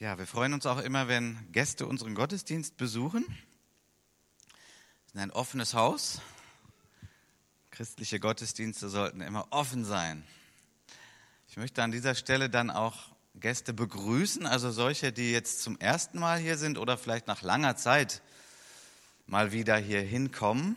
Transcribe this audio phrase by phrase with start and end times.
[0.00, 3.24] Ja, wir freuen uns auch immer, wenn Gäste unseren Gottesdienst besuchen.
[3.26, 6.20] Wir sind ein offenes Haus.
[7.72, 10.22] Christliche Gottesdienste sollten immer offen sein.
[11.48, 16.20] Ich möchte an dieser Stelle dann auch Gäste begrüßen, also solche, die jetzt zum ersten
[16.20, 18.22] Mal hier sind oder vielleicht nach langer Zeit
[19.26, 20.76] mal wieder hier hinkommen.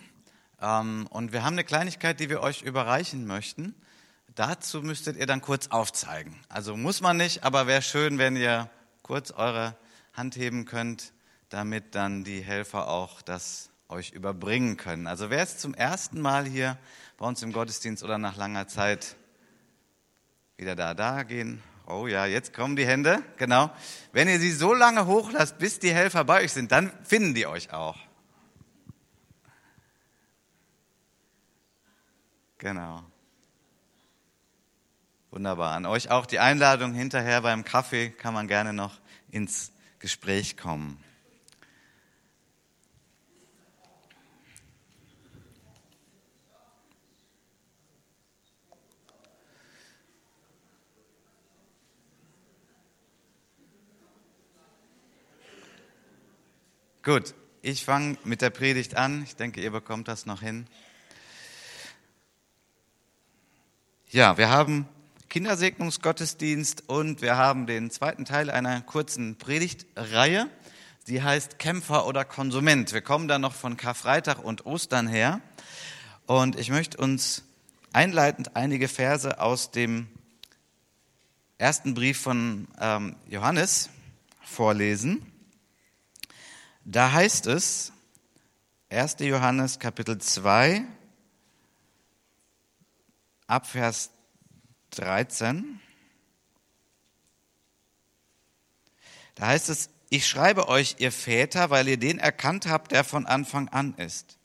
[0.59, 3.75] Ähm, und wir haben eine Kleinigkeit, die wir euch überreichen möchten.
[4.33, 6.35] Dazu müsstet ihr dann kurz aufzeigen.
[6.49, 8.67] Also muss man nicht, aber wäre schön, wenn ihr
[9.11, 9.75] kurz eure
[10.13, 11.11] Hand heben könnt,
[11.49, 15.05] damit dann die Helfer auch das euch überbringen können.
[15.05, 16.77] Also wer ist zum ersten Mal hier
[17.17, 19.17] bei uns im Gottesdienst oder nach langer Zeit
[20.55, 21.61] wieder da, da gehen?
[21.87, 23.69] Oh ja, jetzt kommen die Hände, genau.
[24.13, 27.47] Wenn ihr sie so lange hochlasst, bis die Helfer bei euch sind, dann finden die
[27.47, 27.97] euch auch.
[32.59, 33.03] Genau.
[35.31, 35.71] Wunderbar.
[35.75, 39.00] An euch auch die Einladung hinterher beim Kaffee kann man gerne noch
[39.31, 41.03] ins Gespräch kommen.
[57.03, 59.23] Gut, ich fange mit der Predigt an.
[59.23, 60.67] Ich denke, ihr bekommt das noch hin.
[64.11, 64.87] Ja, wir haben
[65.31, 70.49] Kindersegnungsgottesdienst und wir haben den zweiten Teil einer kurzen Predigtreihe.
[71.07, 72.91] Die heißt Kämpfer oder Konsument.
[72.91, 75.39] Wir kommen da noch von Karfreitag und Ostern her.
[76.25, 77.45] Und ich möchte uns
[77.93, 80.09] einleitend einige Verse aus dem
[81.57, 83.89] ersten Brief von ähm, Johannes
[84.43, 85.25] vorlesen.
[86.83, 87.93] Da heißt es,
[88.89, 89.15] 1.
[89.19, 90.83] Johannes Kapitel 2,
[93.47, 94.09] Abvers
[94.91, 95.79] 13.
[99.35, 103.25] Da heißt es, ich schreibe euch, ihr Väter, weil ihr den erkannt habt, der von
[103.25, 104.37] Anfang an ist.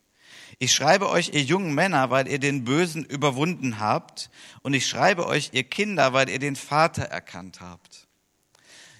[0.59, 4.31] Ich schreibe euch, ihr jungen Männer, weil ihr den Bösen überwunden habt.
[4.63, 8.07] Und ich schreibe euch, ihr Kinder, weil ihr den Vater erkannt habt.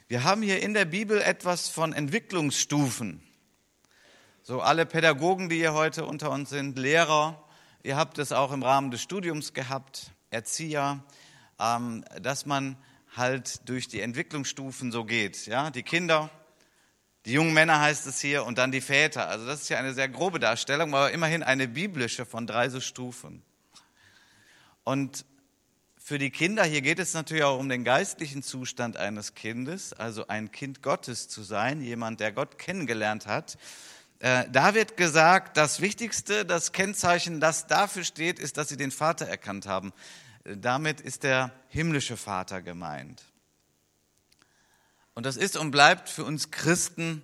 [0.07, 3.23] Wir haben hier in der Bibel etwas von Entwicklungsstufen.
[4.43, 7.43] So alle Pädagogen, die hier heute unter uns sind, Lehrer,
[7.83, 11.03] ihr habt es auch im Rahmen des Studiums gehabt, Erzieher,
[11.59, 12.77] ähm, dass man
[13.15, 15.47] halt durch die Entwicklungsstufen so geht.
[15.47, 16.29] Ja, die Kinder,
[17.25, 19.27] die jungen Männer heißt es hier und dann die Väter.
[19.27, 22.79] Also das ist ja eine sehr grobe Darstellung, aber immerhin eine biblische von drei so
[22.79, 23.41] Stufen.
[24.83, 25.25] Und
[25.97, 30.27] für die Kinder, hier geht es natürlich auch um den geistlichen Zustand eines Kindes, also
[30.27, 33.57] ein Kind Gottes zu sein, jemand, der Gott kennengelernt hat.
[34.19, 38.91] Äh, da wird gesagt, das Wichtigste, das Kennzeichen, das dafür steht, ist, dass sie den
[38.91, 39.91] Vater erkannt haben
[40.55, 43.23] damit ist der himmlische Vater gemeint.
[45.13, 47.23] Und das ist und bleibt für uns Christen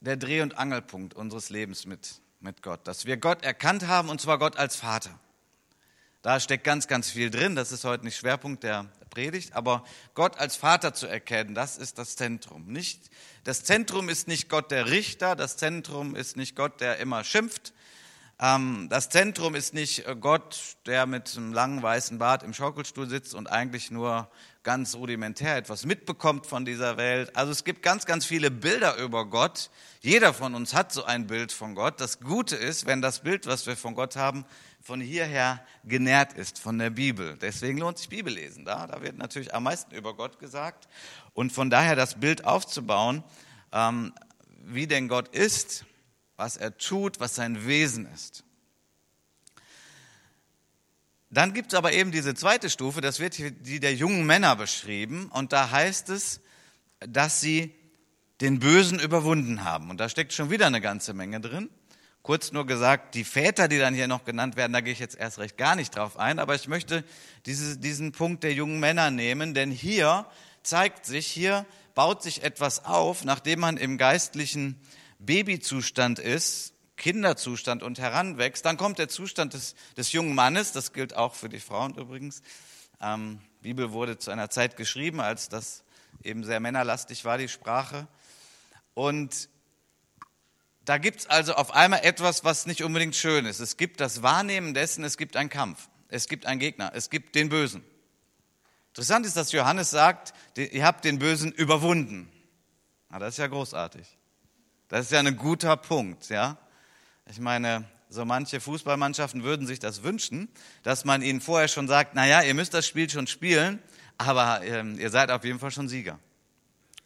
[0.00, 4.20] der Dreh- und Angelpunkt unseres Lebens mit, mit Gott, dass wir Gott erkannt haben, und
[4.20, 5.18] zwar Gott als Vater.
[6.22, 9.84] Da steckt ganz, ganz viel drin, das ist heute nicht Schwerpunkt der Predigt, aber
[10.14, 12.66] Gott als Vater zu erkennen, das ist das Zentrum.
[12.66, 13.10] Nicht,
[13.44, 17.72] das Zentrum ist nicht Gott der Richter, das Zentrum ist nicht Gott, der immer schimpft,
[18.38, 23.34] das Zentrum ist nicht äh, Gott, der mit einem langen weißen Bart im Schaukelstuhl sitzt
[23.34, 24.28] und eigentlich nur
[24.62, 27.34] ganz rudimentär etwas mitbekommt von dieser Welt.
[27.34, 29.70] Also es gibt ganz, ganz viele Bilder über Gott.
[30.02, 31.98] Jeder von uns hat so ein Bild von Gott.
[31.98, 34.44] Das Gute ist, wenn das Bild, was wir von Gott haben,
[34.82, 37.38] von hierher genährt ist, von der Bibel.
[37.38, 38.66] Deswegen lohnt sich Bibellesen.
[38.66, 40.88] Da, da wird natürlich am meisten über Gott gesagt.
[41.32, 43.24] Und von daher das Bild aufzubauen,
[43.72, 44.12] ähm,
[44.62, 45.86] wie denn Gott ist,
[46.36, 48.44] was er tut, was sein Wesen ist.
[51.30, 54.56] Dann gibt es aber eben diese zweite Stufe, das wird hier die der jungen Männer
[54.56, 56.40] beschrieben und da heißt es,
[57.00, 57.74] dass sie
[58.40, 59.90] den Bösen überwunden haben.
[59.90, 61.70] Und da steckt schon wieder eine ganze Menge drin.
[62.22, 65.16] Kurz nur gesagt, die Väter, die dann hier noch genannt werden, da gehe ich jetzt
[65.16, 67.04] erst recht gar nicht drauf ein, aber ich möchte
[67.46, 70.26] diese, diesen Punkt der jungen Männer nehmen, denn hier
[70.62, 71.64] zeigt sich, hier
[71.94, 74.80] baut sich etwas auf, nachdem man im geistlichen
[75.26, 81.14] Babyzustand ist, Kinderzustand und heranwächst, dann kommt der Zustand des, des jungen Mannes, das gilt
[81.14, 82.42] auch für die Frauen übrigens.
[83.00, 85.84] Ähm, Bibel wurde zu einer Zeit geschrieben, als das
[86.22, 88.08] eben sehr männerlastig war, die Sprache.
[88.94, 89.48] Und
[90.84, 93.60] da gibt es also auf einmal etwas, was nicht unbedingt schön ist.
[93.60, 97.34] Es gibt das Wahrnehmen dessen, es gibt einen Kampf, es gibt einen Gegner, es gibt
[97.34, 97.84] den Bösen.
[98.90, 102.32] Interessant ist, dass Johannes sagt, ihr habt den Bösen überwunden.
[103.10, 104.06] Na, das ist ja großartig.
[104.88, 106.58] Das ist ja ein guter Punkt, ja.
[107.28, 110.48] Ich meine, so manche Fußballmannschaften würden sich das wünschen,
[110.84, 113.80] dass man ihnen vorher schon sagt, na ja, ihr müsst das Spiel schon spielen,
[114.16, 116.18] aber ähm, ihr seid auf jeden Fall schon Sieger.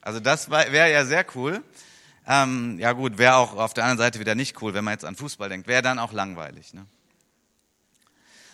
[0.03, 1.62] Also das wäre ja sehr cool.
[2.27, 5.05] Ähm, ja gut, wäre auch auf der anderen Seite wieder nicht cool, wenn man jetzt
[5.05, 5.67] an Fußball denkt.
[5.67, 6.75] Wäre dann auch langweilig.
[6.75, 6.87] Ne?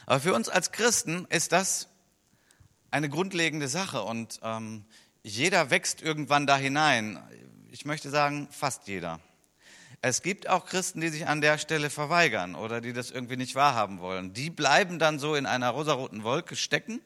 [0.06, 1.88] Aber für uns als Christen ist das
[2.90, 4.84] eine grundlegende Sache und ähm,
[5.22, 7.18] jeder wächst irgendwann da hinein.
[7.78, 9.20] Ich möchte sagen, fast jeder.
[10.00, 13.54] Es gibt auch Christen, die sich an der Stelle verweigern oder die das irgendwie nicht
[13.54, 14.32] wahrhaben wollen.
[14.32, 17.02] Die bleiben dann so in einer rosaroten Wolke stecken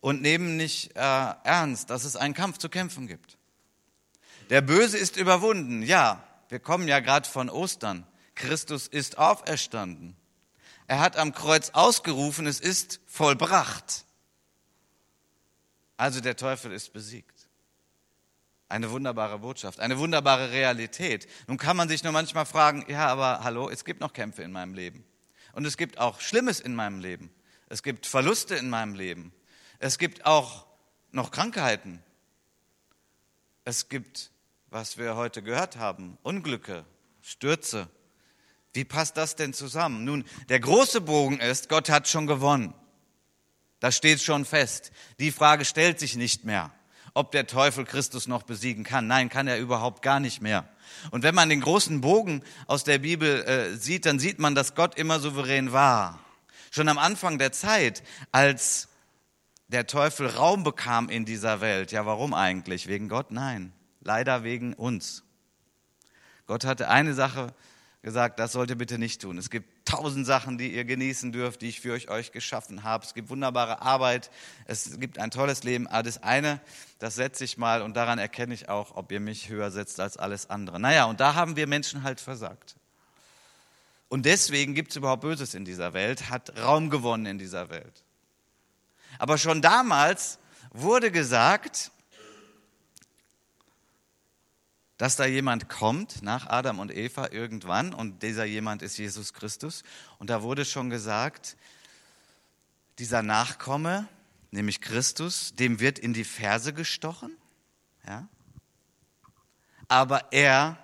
[0.00, 3.36] und nehmen nicht äh, ernst, dass es einen Kampf zu kämpfen gibt.
[4.48, 5.82] Der Böse ist überwunden.
[5.82, 8.06] Ja, wir kommen ja gerade von Ostern.
[8.36, 10.16] Christus ist auferstanden.
[10.86, 14.06] Er hat am Kreuz ausgerufen, es ist vollbracht.
[15.98, 17.33] Also der Teufel ist besiegt.
[18.74, 21.28] Eine wunderbare Botschaft, eine wunderbare Realität.
[21.46, 24.50] Nun kann man sich nur manchmal fragen, ja, aber hallo, es gibt noch Kämpfe in
[24.50, 25.04] meinem Leben.
[25.52, 27.30] Und es gibt auch Schlimmes in meinem Leben.
[27.68, 29.32] Es gibt Verluste in meinem Leben.
[29.78, 30.66] Es gibt auch
[31.12, 32.02] noch Krankheiten.
[33.62, 34.32] Es gibt,
[34.70, 36.84] was wir heute gehört haben, Unglücke,
[37.22, 37.86] Stürze.
[38.72, 40.04] Wie passt das denn zusammen?
[40.04, 42.74] Nun, der große Bogen ist, Gott hat schon gewonnen.
[43.78, 44.90] Das steht schon fest.
[45.20, 46.72] Die Frage stellt sich nicht mehr,
[47.14, 49.06] ob der Teufel Christus noch besiegen kann.
[49.06, 50.68] Nein, kann er überhaupt gar nicht mehr.
[51.10, 54.74] Und wenn man den großen Bogen aus der Bibel äh, sieht, dann sieht man, dass
[54.74, 56.18] Gott immer souverän war.
[56.70, 58.02] Schon am Anfang der Zeit,
[58.32, 58.88] als
[59.68, 61.92] der Teufel Raum bekam in dieser Welt.
[61.92, 62.88] Ja, warum eigentlich?
[62.88, 63.30] Wegen Gott?
[63.30, 65.22] Nein, leider wegen uns.
[66.46, 67.54] Gott hatte eine Sache
[68.02, 69.38] gesagt, das sollt ihr bitte nicht tun.
[69.38, 73.04] Es gibt tausend Sachen, die ihr genießen dürft, die ich für euch, euch geschaffen habe.
[73.04, 74.30] Es gibt wunderbare Arbeit,
[74.66, 75.86] es gibt ein tolles Leben.
[75.86, 76.60] Aber das eine,
[76.98, 80.16] das setze ich mal und daran erkenne ich auch, ob ihr mich höher setzt als
[80.16, 80.80] alles andere.
[80.80, 82.76] Naja, und da haben wir Menschen halt versagt.
[84.08, 88.04] Und deswegen gibt es überhaupt Böses in dieser Welt, hat Raum gewonnen in dieser Welt.
[89.18, 90.38] Aber schon damals
[90.70, 91.90] wurde gesagt,
[94.96, 99.82] dass da jemand kommt nach Adam und Eva irgendwann und dieser jemand ist Jesus Christus.
[100.18, 101.56] Und da wurde schon gesagt,
[102.98, 104.08] dieser Nachkomme,
[104.52, 107.36] nämlich Christus, dem wird in die Ferse gestochen.
[108.06, 108.28] Ja?
[109.88, 110.78] Aber er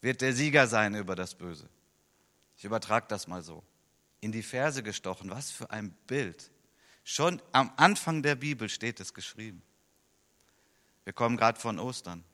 [0.00, 1.68] wird der Sieger sein über das Böse.
[2.56, 3.62] Ich übertrage das mal so.
[4.20, 6.50] In die Ferse gestochen, was für ein Bild.
[7.04, 9.62] Schon am Anfang der Bibel steht es geschrieben.
[11.04, 12.24] Wir kommen gerade von Ostern.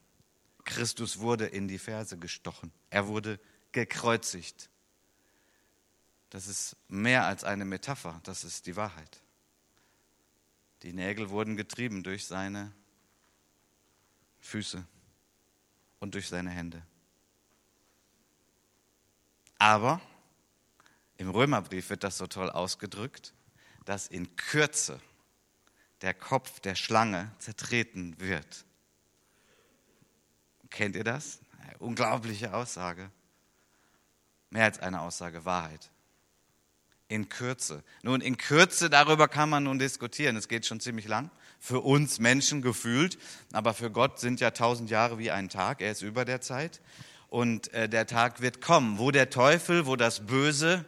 [0.65, 2.73] Christus wurde in die Ferse gestochen.
[2.91, 3.39] Er wurde
[3.73, 4.71] gekreuzigt.
[6.31, 9.23] Das ist mehr als eine Metapher, das ist die Wahrheit.
[10.83, 12.73] Die Nägel wurden getrieben durch seine
[14.41, 14.85] Füße
[16.01, 16.83] und durch seine Hände.
[19.59, 20.01] Aber
[21.17, 23.33] im Römerbrief wird das so toll ausgedrückt,
[23.85, 25.01] dass in Kürze
[26.01, 28.65] der Kopf der Schlange zertreten wird.
[30.75, 31.39] Kennt ihr das?
[31.63, 33.09] Eine unglaubliche Aussage.
[34.51, 35.93] Mehr als eine Aussage, Wahrheit.
[37.07, 37.85] In Kürze.
[38.03, 40.35] Nun, in Kürze, darüber kann man nun diskutieren.
[40.35, 41.31] Es geht schon ziemlich lang.
[41.61, 43.19] Für uns Menschen gefühlt,
[43.53, 45.81] aber für Gott sind ja tausend Jahre wie ein Tag.
[45.81, 46.81] Er ist über der Zeit.
[47.29, 50.85] Und äh, der Tag wird kommen, wo der Teufel, wo das Böse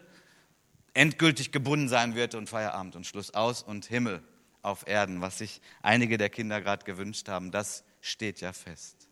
[0.94, 4.20] endgültig gebunden sein wird und Feierabend und Schluss aus und Himmel
[4.62, 9.05] auf Erden, was sich einige der Kinder gerade gewünscht haben, das steht ja fest.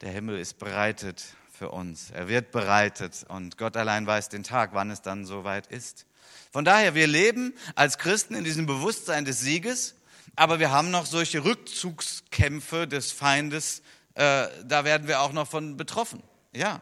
[0.00, 2.12] Der Himmel ist bereitet für uns.
[2.12, 6.06] Er wird bereitet und Gott allein weiß den Tag, wann es dann soweit ist.
[6.52, 9.96] Von daher, wir leben als Christen in diesem Bewusstsein des Sieges,
[10.36, 13.82] aber wir haben noch solche Rückzugskämpfe des Feindes,
[14.14, 16.22] äh, da werden wir auch noch von betroffen.
[16.54, 16.80] Ja.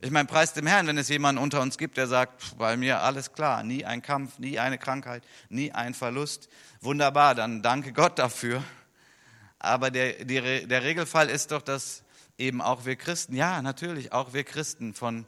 [0.00, 3.02] Ich meine, preis dem Herrn, wenn es jemanden unter uns gibt, der sagt, bei mir
[3.02, 6.48] alles klar, nie ein Kampf, nie eine Krankheit, nie ein Verlust.
[6.80, 8.64] Wunderbar, dann danke Gott dafür.
[9.60, 12.02] Aber der, der, der Regelfall ist doch, dass
[12.38, 15.26] eben auch wir Christen, ja, natürlich, auch wir Christen von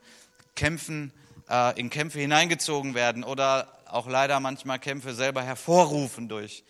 [0.57, 1.12] Kämpfen
[1.49, 6.65] äh, in Kämpfe hineingezogen werden oder auch leider manchmal Kämpfe selber hervorrufen durch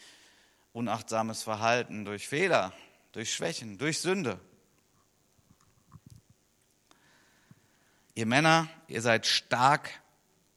[0.72, 2.72] unachtsames Verhalten, durch Fehler,
[3.12, 4.40] durch Schwächen, durch Sünde.
[8.14, 9.88] Ihr Männer, ihr seid stark,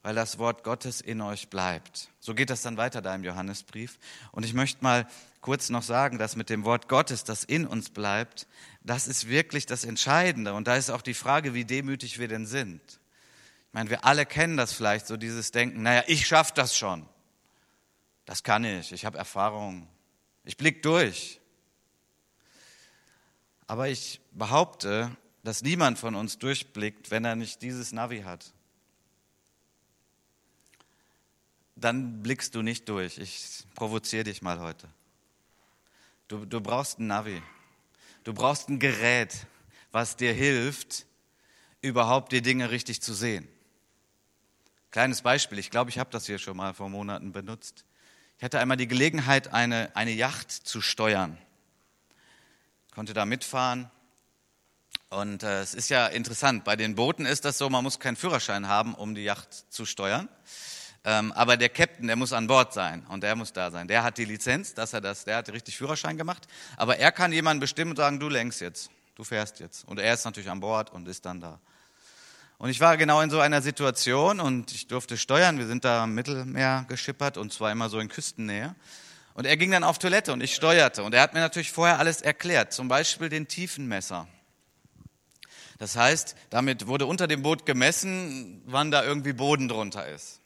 [0.02, 2.10] weil das Wort Gottes in euch bleibt.
[2.25, 4.00] So geht das dann weiter da im Johannesbrief.
[4.32, 5.08] Und ich möchte mal
[5.41, 8.48] kurz noch sagen, dass mit dem Wort Gottes, das in uns bleibt,
[8.82, 10.55] das ist wirklich das Entscheidende.
[10.55, 12.82] Und da ist auch die Frage, wie demütig wir denn sind.
[12.82, 17.08] Ich meine, wir alle kennen das vielleicht, so dieses Denken, naja, ich schaffe das schon.
[18.25, 19.88] Das kann ich, ich habe Erfahrung,
[20.46, 21.39] ich blick durch.
[23.67, 28.55] Aber ich behaupte, dass niemand von uns durchblickt, wenn er nicht dieses Navi hat.
[31.75, 33.17] Dann blickst du nicht durch.
[33.17, 34.88] Ich provoziere dich mal heute.
[36.27, 37.41] Du, du brauchst ein Navi.
[38.24, 39.46] Du brauchst ein Gerät,
[39.91, 41.05] was dir hilft,
[41.82, 43.48] überhaupt die Dinge richtig zu sehen.
[44.89, 47.86] Kleines Beispiel, ich glaube, ich habe das hier schon mal vor Monaten benutzt.
[48.38, 51.38] Ich hatte einmal die Gelegenheit, eine, eine Yacht zu steuern.
[52.94, 53.91] Konnte da mitfahren.
[55.10, 58.15] Und äh, es ist ja interessant, bei den Booten ist das so, man muss keinen
[58.15, 60.29] Führerschein haben, um die Yacht zu steuern.
[61.08, 63.88] Ähm, aber der Captain, der muss an Bord sein und der muss da sein.
[63.88, 66.48] Der hat die Lizenz, dass er das, der hat richtig Führerschein gemacht.
[66.78, 69.88] Aber er kann jemanden bestimmen und sagen, du lenkst jetzt, du fährst jetzt.
[69.88, 71.60] Und er ist natürlich an Bord und ist dann da.
[72.58, 75.60] Und ich war genau in so einer Situation und ich durfte steuern.
[75.60, 78.74] Wir sind da am Mittelmeer geschippert und zwar immer so in Küstennähe.
[79.36, 81.04] Und er ging dann auf Toilette und ich steuerte.
[81.04, 84.28] Und er hat mir natürlich vorher alles erklärt, zum Beispiel den Tiefenmesser.
[85.78, 90.42] Das heißt, damit wurde unter dem Boot gemessen, wann da irgendwie Boden drunter ist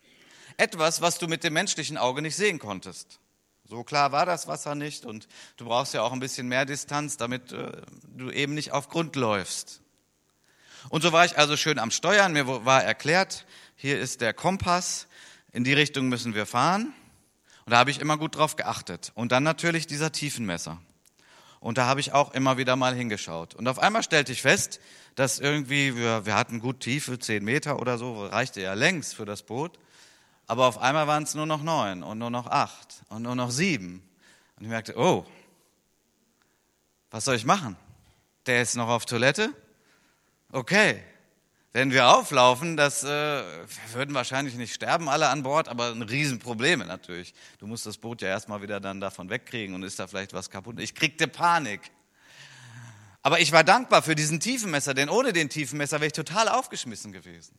[0.60, 3.20] etwas, was du mit dem menschlichen Auge nicht sehen konntest.
[3.66, 7.18] So klar war das Wasser nicht und du brauchst ja auch ein bisschen mehr Distanz,
[7.18, 7.72] damit äh,
[8.16, 9.82] du eben nicht auf Grund läufst.
[10.90, 12.34] Und so war ich also schön am Steuern.
[12.34, 15.08] Mir war erklärt, hier ist der Kompass,
[15.52, 16.94] in die Richtung müssen wir fahren.
[17.66, 19.12] Und da habe ich immer gut drauf geachtet.
[19.14, 20.82] Und dann natürlich dieser Tiefenmesser.
[21.60, 23.54] Und da habe ich auch immer wieder mal hingeschaut.
[23.54, 24.80] Und auf einmal stellte ich fest,
[25.16, 29.26] dass irgendwie, wir, wir hatten gut Tiefe, zehn Meter oder so, reichte ja längs für
[29.26, 29.78] das Boot.
[30.50, 33.52] Aber auf einmal waren es nur noch neun und nur noch acht und nur noch
[33.52, 34.02] sieben.
[34.58, 35.24] Und ich merkte, oh,
[37.12, 37.78] was soll ich machen?
[38.48, 39.54] Der ist noch auf Toilette?
[40.52, 41.04] Okay.
[41.72, 46.02] Wenn wir auflaufen, das äh, wir würden wahrscheinlich nicht sterben alle an Bord, aber ein
[46.02, 47.36] Riesenprobleme natürlich.
[47.60, 50.50] Du musst das Boot ja erstmal wieder dann davon wegkriegen und ist da vielleicht was
[50.50, 50.80] kaputt.
[50.80, 51.92] Ich kriegte Panik.
[53.22, 57.12] Aber ich war dankbar für diesen Tiefenmesser, denn ohne den Tiefenmesser wäre ich total aufgeschmissen
[57.12, 57.56] gewesen.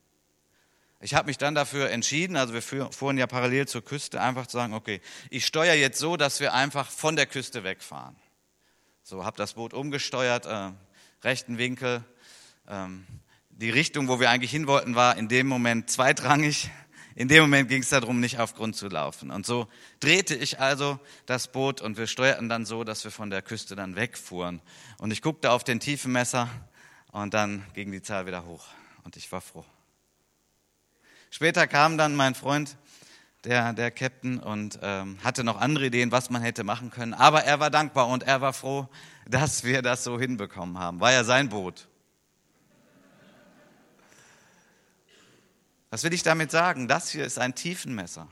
[1.03, 4.57] Ich habe mich dann dafür entschieden, also wir fuhren ja parallel zur Küste, einfach zu
[4.57, 8.15] sagen, okay, ich steuere jetzt so, dass wir einfach von der Küste wegfahren.
[9.01, 10.71] So, habe das Boot umgesteuert, äh,
[11.23, 12.03] rechten Winkel.
[12.67, 13.07] Ähm,
[13.49, 16.69] die Richtung, wo wir eigentlich hin wollten, war in dem Moment zweitrangig.
[17.15, 19.31] In dem Moment ging es darum, nicht auf Grund zu laufen.
[19.31, 19.67] Und so
[19.99, 23.75] drehte ich also das Boot und wir steuerten dann so, dass wir von der Küste
[23.75, 24.61] dann wegfuhren.
[24.99, 26.47] Und ich guckte auf den tiefen Messer
[27.11, 28.65] und dann ging die Zahl wieder hoch.
[29.03, 29.65] Und ich war froh.
[31.33, 32.75] Später kam dann mein Freund,
[33.45, 37.13] der, der Captain, und ähm, hatte noch andere Ideen, was man hätte machen können.
[37.13, 38.89] Aber er war dankbar und er war froh,
[39.25, 40.99] dass wir das so hinbekommen haben.
[40.99, 41.87] War ja sein Boot.
[45.89, 46.89] Was will ich damit sagen?
[46.89, 48.27] Das hier ist ein Tiefenmesser.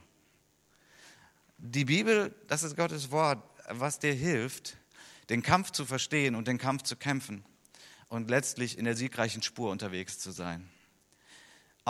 [1.58, 4.76] Die Bibel, das ist Gottes Wort, was dir hilft,
[5.30, 7.46] den Kampf zu verstehen und den Kampf zu kämpfen
[8.10, 10.70] und letztlich in der siegreichen Spur unterwegs zu sein.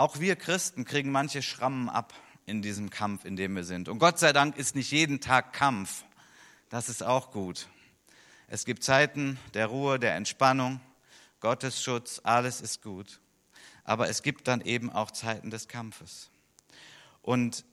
[0.00, 2.14] Auch wir Christen kriegen manche Schrammen ab
[2.46, 3.86] in diesem Kampf, in dem wir sind.
[3.86, 6.04] Und Gott sei Dank ist nicht jeden Tag Kampf.
[6.70, 7.68] Das ist auch gut.
[8.48, 10.80] Es gibt Zeiten der Ruhe, der Entspannung,
[11.40, 13.20] Gottes Schutz, alles ist gut.
[13.84, 16.30] Aber es gibt dann eben auch Zeiten des Kampfes.
[17.20, 17.66] Und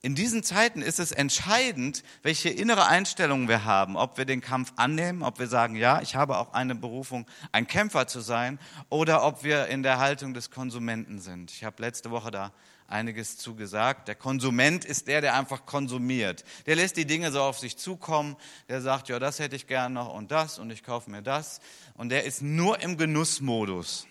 [0.00, 4.72] in diesen Zeiten ist es entscheidend, welche innere Einstellung wir haben, ob wir den Kampf
[4.76, 9.24] annehmen, ob wir sagen, ja, ich habe auch eine Berufung, ein Kämpfer zu sein, oder
[9.24, 11.50] ob wir in der Haltung des Konsumenten sind.
[11.50, 12.52] Ich habe letzte Woche da
[12.86, 14.06] einiges zugesagt.
[14.06, 16.44] Der Konsument ist der, der einfach konsumiert.
[16.66, 18.36] Der lässt die Dinge so auf sich zukommen.
[18.68, 21.60] Der sagt, ja, das hätte ich gern noch und das und ich kaufe mir das.
[21.94, 24.06] Und der ist nur im Genussmodus.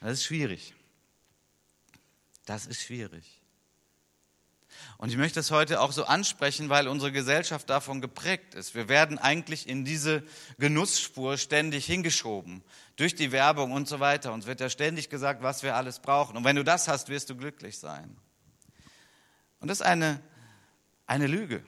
[0.00, 0.74] Das ist schwierig.
[2.44, 3.35] Das ist schwierig.
[4.98, 8.74] Und ich möchte es heute auch so ansprechen, weil unsere Gesellschaft davon geprägt ist.
[8.74, 10.22] Wir werden eigentlich in diese
[10.58, 12.62] Genussspur ständig hingeschoben,
[12.96, 14.32] durch die Werbung und so weiter.
[14.32, 16.36] Uns wird ja ständig gesagt, was wir alles brauchen.
[16.36, 18.16] Und wenn du das hast, wirst du glücklich sein.
[19.60, 20.20] Und das ist eine,
[21.06, 21.62] eine Lüge.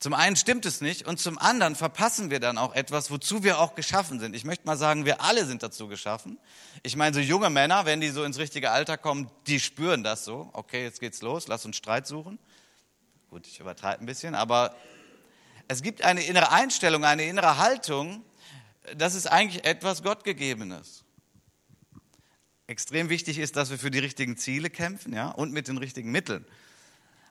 [0.00, 3.60] Zum einen stimmt es nicht und zum anderen verpassen wir dann auch etwas, wozu wir
[3.60, 4.34] auch geschaffen sind.
[4.34, 6.38] Ich möchte mal sagen, wir alle sind dazu geschaffen.
[6.82, 10.24] Ich meine, so junge Männer, wenn die so ins richtige Alter kommen, die spüren das
[10.24, 10.48] so.
[10.54, 12.38] Okay, jetzt geht's los, lass uns Streit suchen.
[13.28, 14.74] Gut, ich übertreibe ein bisschen, aber
[15.68, 18.24] es gibt eine innere Einstellung, eine innere Haltung,
[18.96, 21.04] das ist eigentlich etwas Gottgegebenes.
[22.66, 26.10] Extrem wichtig ist, dass wir für die richtigen Ziele kämpfen, ja, und mit den richtigen
[26.10, 26.46] Mitteln.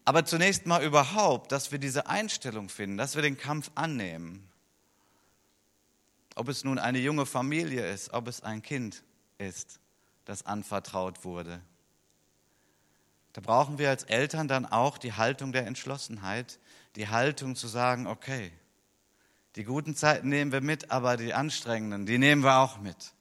[0.10, 4.50] Aber zunächst mal überhaupt, dass wir diese Einstellung finden, dass wir den Kampf annehmen.
[6.34, 9.04] Ob es nun eine junge Familie ist, ob es ein Kind
[9.38, 9.80] ist,
[10.26, 11.62] das anvertraut wurde.
[13.34, 16.58] Da brauchen wir als Eltern dann auch die Haltung der Entschlossenheit,
[16.96, 18.52] die Haltung zu sagen, okay,
[19.58, 23.14] die guten Zeiten nehmen wir mit, aber die anstrengenden, die nehmen wir auch mit.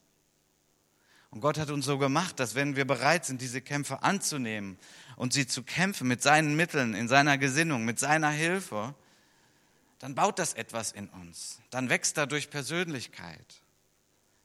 [1.31, 4.79] Und Gott hat uns so gemacht, dass wenn wir bereit sind, diese Kämpfe anzunehmen
[5.19, 8.95] und sie zu kämpfen mit seinen Mitteln, in seiner Gesinnung, mit seiner Hilfe,
[9.99, 11.61] dann baut das etwas in uns.
[11.71, 13.63] Dann wächst dadurch Persönlichkeit.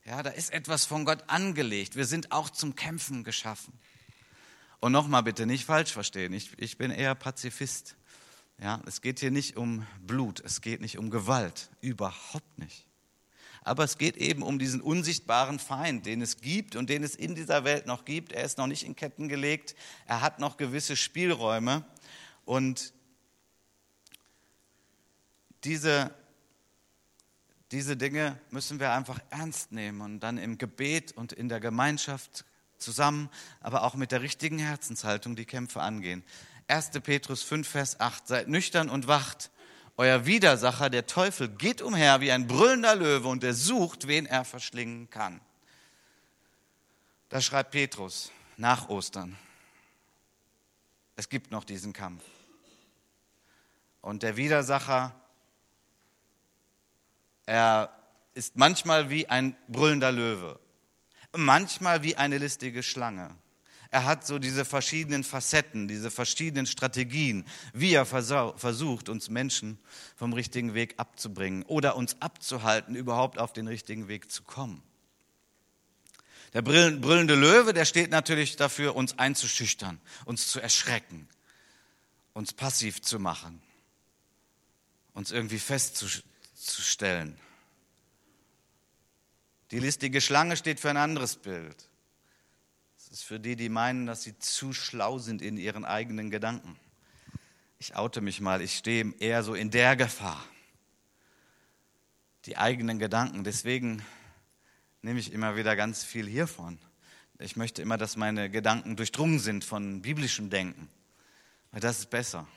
[0.04, 1.94] Ja, da ist etwas von Gott angelegt.
[1.94, 3.72] Wir sind auch zum Kämpfen geschaffen.
[4.80, 6.32] Und nochmal bitte nicht falsch verstehen.
[6.32, 7.94] Ich, ich bin eher Pazifist.
[8.58, 12.84] Ja, es geht hier nicht um Blut, es geht nicht um Gewalt, überhaupt nicht.
[13.64, 17.34] Aber es geht eben um diesen unsichtbaren Feind, den es gibt und den es in
[17.34, 18.32] dieser Welt noch gibt.
[18.32, 19.74] Er ist noch nicht in Ketten gelegt,
[20.06, 21.84] er hat noch gewisse Spielräume
[22.44, 22.92] und
[25.64, 26.14] diese,
[27.72, 32.44] diese Dinge müssen wir einfach ernst nehmen und dann im Gebet und in der Gemeinschaft
[32.76, 33.30] zusammen,
[33.60, 36.22] aber auch mit der richtigen Herzenshaltung die Kämpfe angehen.
[36.68, 36.90] 1.
[37.02, 38.26] Petrus 5, Vers 8.
[38.26, 39.50] Seid nüchtern und wacht.
[39.96, 44.44] Euer Widersacher, der Teufel, geht umher wie ein brüllender Löwe und er sucht, wen er
[44.44, 45.40] verschlingen kann.
[47.28, 49.36] Das schreibt Petrus nach Ostern.
[51.16, 52.24] Es gibt noch diesen Kampf.
[54.00, 55.14] Und der Widersacher,
[57.46, 57.90] er
[58.34, 60.58] ist manchmal wie ein brüllender Löwe,
[61.36, 63.34] manchmal wie eine listige Schlange.
[63.94, 69.78] Er hat so diese verschiedenen Facetten, diese verschiedenen Strategien, wie er versucht, uns Menschen
[70.16, 74.82] vom richtigen Weg abzubringen oder uns abzuhalten, überhaupt auf den richtigen Weg zu kommen.
[76.54, 81.28] Der brüllende Löwe, der steht natürlich dafür, uns einzuschüchtern, uns zu erschrecken,
[82.32, 83.62] uns passiv zu machen,
[85.12, 87.38] uns irgendwie festzustellen.
[89.70, 91.88] Die listige Schlange steht für ein anderes Bild
[93.14, 96.76] ist für die, die meinen, dass sie zu schlau sind in ihren eigenen Gedanken.
[97.78, 100.44] Ich oute mich mal, ich stehe eher so in der Gefahr.
[102.46, 103.44] Die eigenen Gedanken.
[103.44, 104.04] Deswegen
[105.00, 106.76] nehme ich immer wieder ganz viel hiervon.
[107.38, 110.88] Ich möchte immer, dass meine Gedanken durchdrungen sind von biblischem Denken.
[111.70, 112.48] Weil das ist besser.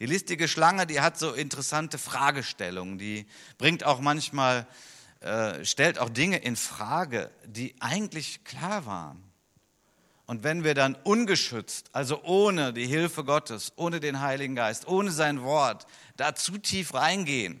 [0.00, 2.96] Die listige Schlange, die hat so interessante Fragestellungen.
[2.96, 3.26] Die
[3.58, 4.66] bringt auch manchmal,
[5.20, 9.31] äh, stellt auch Dinge in Frage, die eigentlich klar waren.
[10.26, 15.10] Und wenn wir dann ungeschützt, also ohne die Hilfe Gottes, ohne den Heiligen Geist, ohne
[15.10, 17.60] sein Wort, da zu tief reingehen,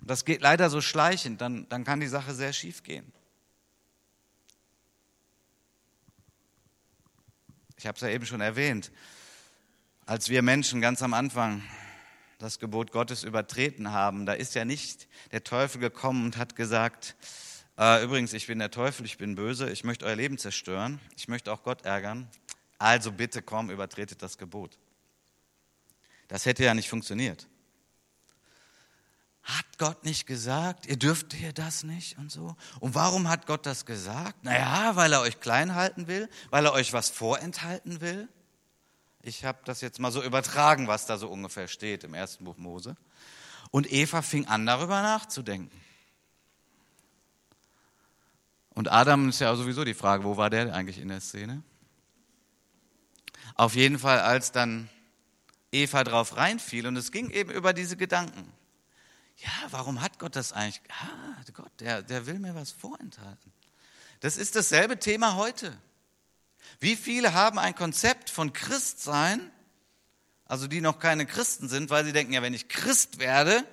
[0.00, 3.12] und das geht leider so schleichend, dann, dann kann die Sache sehr schief gehen.
[7.76, 8.92] Ich habe es ja eben schon erwähnt,
[10.06, 11.62] als wir Menschen ganz am Anfang
[12.38, 17.14] das Gebot Gottes übertreten haben, da ist ja nicht der Teufel gekommen und hat gesagt,
[17.76, 21.52] übrigens, ich bin der Teufel, ich bin böse, ich möchte euer Leben zerstören, ich möchte
[21.52, 22.28] auch Gott ärgern.
[22.78, 24.78] Also bitte komm, übertretet das Gebot.
[26.28, 27.46] Das hätte ja nicht funktioniert.
[29.42, 32.56] Hat Gott nicht gesagt, ihr dürft hier das nicht und so?
[32.78, 34.44] Und warum hat Gott das gesagt?
[34.44, 38.28] Naja, weil er euch klein halten will, weil er euch was vorenthalten will.
[39.20, 42.56] Ich habe das jetzt mal so übertragen, was da so ungefähr steht im ersten Buch
[42.56, 42.96] Mose.
[43.70, 45.76] Und Eva fing an, darüber nachzudenken.
[48.74, 51.62] Und Adam ist ja sowieso die Frage, wo war der eigentlich in der Szene?
[53.54, 54.88] Auf jeden Fall, als dann
[55.70, 58.50] Eva drauf reinfiel und es ging eben über diese Gedanken.
[59.38, 60.82] Ja, warum hat Gott das eigentlich?
[60.90, 63.52] Ah, Gott, der, der will mir was vorenthalten.
[64.20, 65.76] Das ist dasselbe Thema heute.
[66.78, 69.50] Wie viele haben ein Konzept von Christsein,
[70.44, 73.64] also die noch keine Christen sind, weil sie denken, ja, wenn ich Christ werde,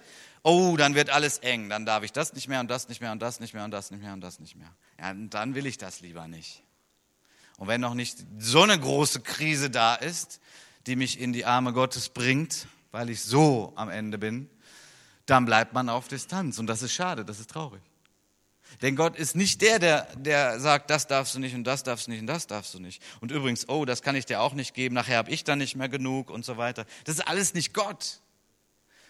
[0.43, 3.11] oh, dann wird alles eng, dann darf ich das nicht mehr und das nicht mehr
[3.11, 4.73] und das nicht mehr und das nicht mehr und das nicht mehr.
[4.99, 6.61] Ja, dann will ich das lieber nicht.
[7.57, 10.39] Und wenn noch nicht so eine große Krise da ist,
[10.87, 14.49] die mich in die Arme Gottes bringt, weil ich so am Ende bin,
[15.25, 16.59] dann bleibt man auf Distanz.
[16.59, 17.81] Und das ist schade, das ist traurig.
[18.81, 22.07] Denn Gott ist nicht der, der, der sagt, das darfst du nicht und das darfst
[22.07, 23.01] du nicht und das darfst du nicht.
[23.19, 25.75] Und übrigens, oh, das kann ich dir auch nicht geben, nachher habe ich dann nicht
[25.75, 26.85] mehr genug und so weiter.
[27.05, 28.19] Das ist alles nicht Gott.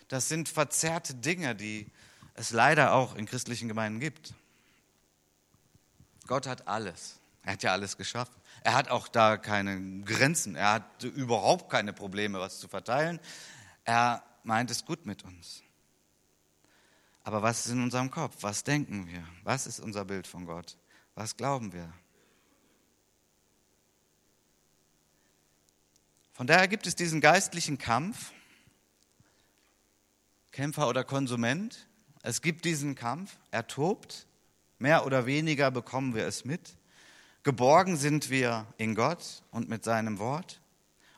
[0.08, 1.88] Das sind verzerrte Dinge, die
[2.34, 4.34] es leider auch in christlichen Gemeinden gibt.
[6.30, 7.20] Gott hat alles.
[7.42, 8.36] Er hat ja alles geschaffen.
[8.62, 10.54] Er hat auch da keine Grenzen.
[10.54, 13.20] Er hat überhaupt keine Probleme, was zu verteilen.
[13.84, 15.64] Er meint es gut mit uns.
[17.24, 18.36] Aber was ist in unserem Kopf?
[18.42, 19.28] Was denken wir?
[19.44, 20.78] Was ist unser Bild von Gott?
[21.16, 21.92] Was glauben wir?
[26.34, 28.34] Von daher gibt es diesen geistlichen Kampf,
[30.52, 31.88] Kämpfer oder Konsument.
[32.22, 34.28] Es gibt diesen Kampf, er tobt,
[34.80, 36.76] mehr oder weniger bekommen wir es mit.
[37.44, 40.62] Geborgen sind wir in Gott und mit seinem Wort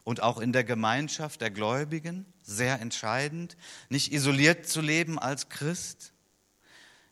[0.03, 3.55] und auch in der Gemeinschaft der Gläubigen, sehr entscheidend,
[3.89, 6.13] nicht isoliert zu leben als Christ,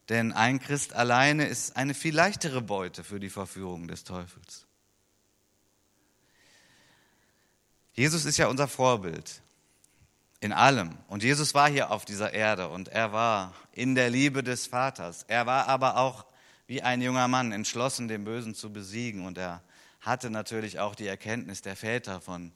[0.10, 4.66] denn ein Christ alleine ist eine viel leichtere Beute für die Verführung des Teufels.
[7.94, 9.42] Jesus ist ja unser Vorbild.
[10.42, 10.98] in allem.
[11.08, 15.26] Und Jesus war hier auf dieser Erde und er war in der Liebe des Vaters.
[15.28, 16.26] Er war aber auch
[16.69, 19.25] wie ein junger Mann entschlossen, den Bösen zu besiegen.
[19.25, 19.63] Und er
[20.01, 22.51] hatte natürlich auch die Erkenntnis der Väter von,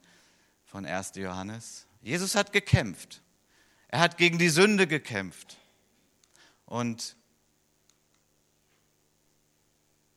[0.65, 1.13] von 1.
[1.15, 1.87] Johannes.
[1.99, 3.23] Jesus hat gekämpft.
[3.87, 5.57] Er hat gegen die Sünde gekämpft.
[6.67, 7.15] Und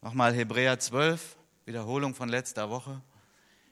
[0.02, 3.00] nochmal Hebräer 12, Wiederholung von letzter Woche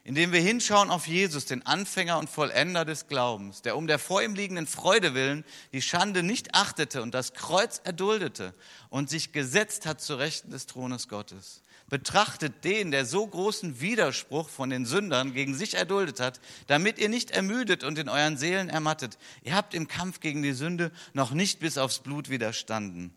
[0.05, 4.21] indem wir hinschauen auf Jesus, den Anfänger und Vollender des Glaubens, der um der vor
[4.21, 8.53] ihm liegenden Freude willen die Schande nicht achtete und das Kreuz erduldete
[8.89, 11.63] und sich gesetzt hat zu Rechten des Thrones Gottes.
[11.89, 17.09] Betrachtet den, der so großen Widerspruch von den Sündern gegen sich erduldet hat, damit ihr
[17.09, 19.17] nicht ermüdet und in euren Seelen ermattet.
[19.41, 23.11] Ihr habt im Kampf gegen die Sünde noch nicht bis aufs Blut widerstanden.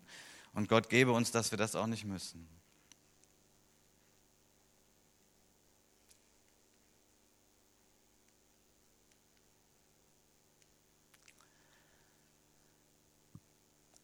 [0.55, 2.49] Und Gott gebe uns, dass wir das auch nicht müssen.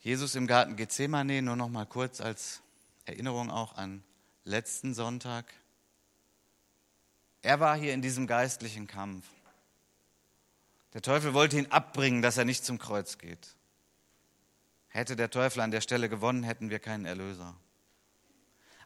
[0.05, 2.61] Jesus im Garten Gethsemane, nur noch mal kurz als
[3.07, 4.05] Erinnerung auch an
[4.45, 5.47] letzten Sonntag.
[7.41, 9.25] Er war hier in diesem geistlichen Kampf.
[10.93, 13.57] Der Teufel wollte ihn abbringen, dass er nicht zum Kreuz geht.
[14.89, 17.57] Hätte der Teufel an der Stelle gewonnen, hätten wir keinen Erlöser.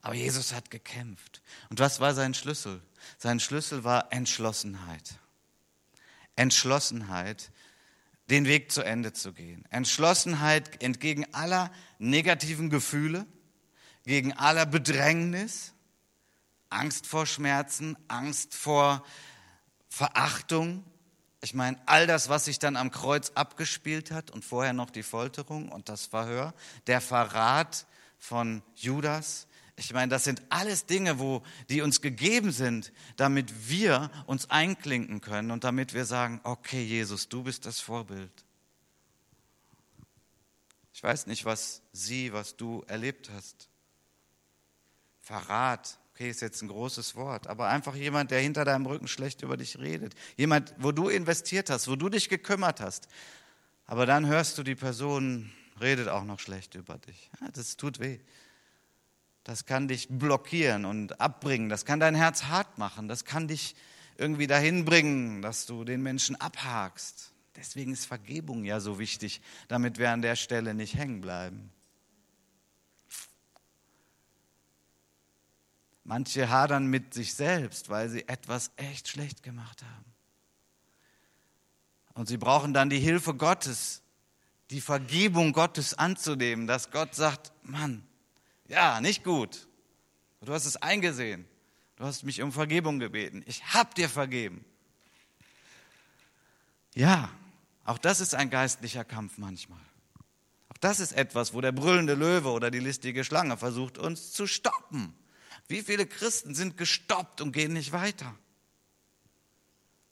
[0.02, 1.42] Aber Jesus hat gekämpft.
[1.68, 2.80] Und was war sein Schlüssel?
[3.18, 5.18] Sein Schlüssel war Entschlossenheit.
[6.36, 7.50] Entschlossenheit,
[8.30, 9.64] den Weg zu Ende zu gehen.
[9.70, 13.26] Entschlossenheit entgegen aller negativen Gefühle,
[14.04, 15.74] gegen aller Bedrängnis,
[16.70, 19.04] Angst vor Schmerzen, Angst vor
[19.88, 20.84] Verachtung.
[21.40, 25.02] Ich meine, all das, was sich dann am Kreuz abgespielt hat und vorher noch die
[25.02, 26.54] Folterung und das Verhör,
[26.86, 27.86] der Verrat
[28.18, 29.47] von Judas,
[29.78, 35.20] ich meine, das sind alles Dinge, wo, die uns gegeben sind, damit wir uns einklinken
[35.20, 38.32] können und damit wir sagen, okay, Jesus, du bist das Vorbild.
[40.92, 43.68] Ich weiß nicht, was sie, was du erlebt hast.
[45.20, 49.42] Verrat, okay, ist jetzt ein großes Wort, aber einfach jemand, der hinter deinem Rücken schlecht
[49.42, 50.14] über dich redet.
[50.36, 53.06] Jemand, wo du investiert hast, wo du dich gekümmert hast.
[53.86, 57.30] Aber dann hörst du, die Person redet auch noch schlecht über dich.
[57.40, 58.18] Ja, das tut weh
[59.48, 63.74] das kann dich blockieren und abbringen, das kann dein Herz hart machen, das kann dich
[64.18, 67.32] irgendwie dahin bringen, dass du den Menschen abhakst.
[67.56, 71.72] Deswegen ist Vergebung ja so wichtig, damit wir an der Stelle nicht hängen bleiben.
[76.04, 80.04] Manche hadern mit sich selbst, weil sie etwas echt schlecht gemacht haben.
[82.12, 84.02] Und sie brauchen dann die Hilfe Gottes,
[84.68, 88.04] die Vergebung Gottes anzunehmen, dass Gott sagt, Mann,
[88.68, 89.66] ja, nicht gut.
[90.42, 91.46] Du hast es eingesehen.
[91.96, 93.42] Du hast mich um Vergebung gebeten.
[93.46, 94.64] Ich habe dir vergeben.
[96.94, 97.30] Ja,
[97.84, 99.80] auch das ist ein geistlicher Kampf manchmal.
[100.68, 104.46] Auch das ist etwas, wo der brüllende Löwe oder die listige Schlange versucht, uns zu
[104.46, 105.14] stoppen.
[105.66, 108.34] Wie viele Christen sind gestoppt und gehen nicht weiter?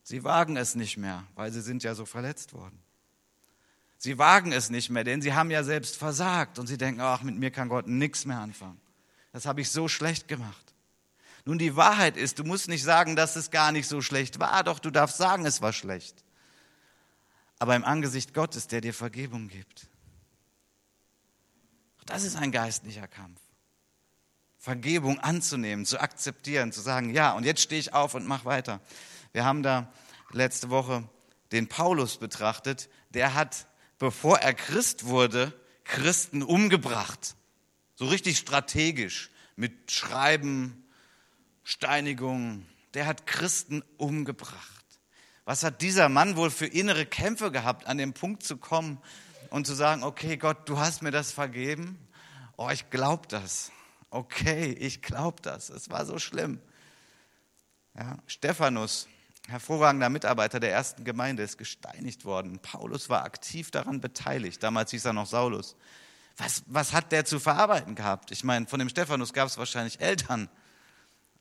[0.03, 2.81] Sie wagen es nicht mehr, weil sie sind ja so verletzt worden.
[3.99, 7.23] Sie wagen es nicht mehr, denn sie haben ja selbst versagt und sie denken, ach,
[7.23, 8.81] mit mir kann Gott nichts mehr anfangen.
[9.33, 10.75] Das habe ich so schlecht gemacht.
[11.45, 14.65] Nun, die Wahrheit ist, du musst nicht sagen, dass es gar nicht so schlecht war,
[14.65, 16.25] doch du darfst sagen, es war schlecht.
[17.59, 19.89] Aber im Angesicht Gottes, der dir Vergebung gibt.
[22.05, 23.41] Das ist ein geistlicher Kampf.
[24.59, 28.81] Vergebung anzunehmen, zu akzeptieren, zu sagen, ja, und jetzt stehe ich auf und mach weiter.
[29.33, 29.93] Wir haben da
[30.33, 31.09] letzte Woche
[31.53, 33.67] den Paulus betrachtet, der hat
[33.99, 35.53] bevor er Christ wurde,
[35.85, 37.37] Christen umgebracht.
[37.95, 40.85] So richtig strategisch mit Schreiben,
[41.65, 42.67] Steinigung.
[42.95, 44.85] Der hat Christen umgebracht.
[45.45, 48.99] Was hat dieser Mann wohl für innere Kämpfe gehabt, an den Punkt zu kommen
[49.51, 51.99] und zu sagen, okay Gott, du hast mir das vergeben?
[52.57, 53.71] Oh, ich glaube das.
[54.11, 55.69] Okay, ich glaube das.
[55.69, 56.61] Es war so schlimm.
[57.95, 59.09] Ja, Stephanus,
[59.47, 62.59] hervorragender Mitarbeiter der ersten Gemeinde, ist gesteinigt worden.
[62.61, 64.63] Paulus war aktiv daran beteiligt.
[64.63, 65.77] Damals hieß er noch Saulus.
[66.37, 68.31] Was, was hat der zu verarbeiten gehabt?
[68.31, 70.49] Ich meine, von dem Stephanus gab es wahrscheinlich Eltern.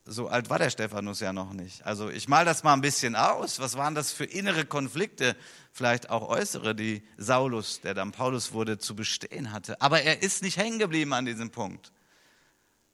[0.05, 1.83] So alt war der Stephanus ja noch nicht.
[1.83, 3.59] Also ich mal das mal ein bisschen aus.
[3.59, 5.35] Was waren das für innere Konflikte,
[5.71, 9.81] vielleicht auch äußere, die Saulus, der dann Paulus wurde, zu bestehen hatte.
[9.81, 11.91] Aber er ist nicht hängen geblieben an diesem Punkt.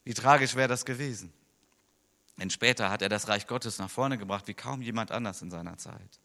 [0.06, 1.34] Wie tragisch wäre das gewesen?
[2.41, 5.51] Denn später hat er das Reich Gottes nach vorne gebracht, wie kaum jemand anders in
[5.51, 6.19] seiner Zeit.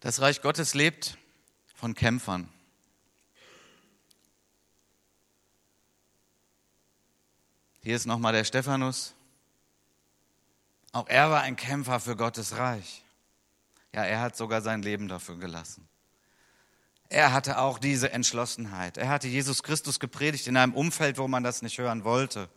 [0.00, 1.16] Das Reich Gottes lebt
[1.74, 2.52] von Kämpfern.
[7.80, 9.14] Hier ist nochmal der Stephanus.
[10.92, 13.02] Auch er war ein Kämpfer für Gottes Reich.
[13.94, 15.88] Ja, er hat sogar sein Leben dafür gelassen.
[17.12, 18.96] Er hatte auch diese Entschlossenheit.
[18.96, 22.48] Er hatte Jesus Christus gepredigt in einem Umfeld, wo man das nicht hören wollte.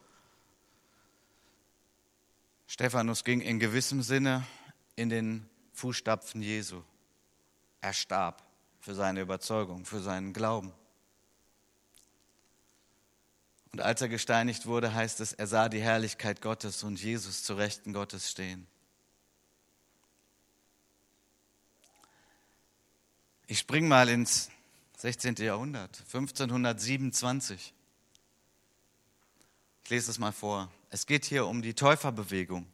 [2.65, 4.48] Stephanus ging in gewissem Sinne
[4.96, 6.84] in den Fußstapfen Jesu.
[7.82, 8.44] Er starb
[8.80, 10.72] für seine Überzeugung, für seinen Glauben.
[13.74, 17.56] Und als er gesteinigt wurde, heißt es, er sah die Herrlichkeit Gottes und Jesus zu
[17.56, 18.68] Rechten Gottes stehen.
[23.47, 24.49] Ich spring mal ins
[24.97, 25.36] 16.
[25.36, 27.73] Jahrhundert, 1527.
[29.84, 30.71] Ich lese es mal vor.
[30.89, 32.65] Es geht hier um die Täuferbewegung,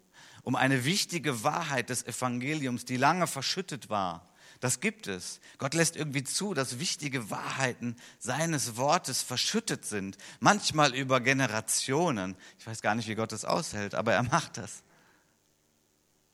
[0.44, 4.30] um eine wichtige Wahrheit des Evangeliums, die lange verschüttet war.
[4.62, 5.42] Das gibt es.
[5.58, 12.38] Gott lässt irgendwie zu, dass wichtige Wahrheiten seines Wortes verschüttet sind, manchmal über Generationen.
[12.60, 14.84] Ich weiß gar nicht, wie Gott das aushält, aber er macht das.